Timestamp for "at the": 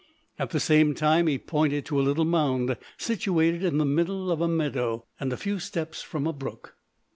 0.39-0.59